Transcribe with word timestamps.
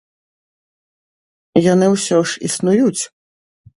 Яны 1.73 1.85
ўсё 1.95 2.17
ж 2.33 2.43
існуюць!? 2.51 3.01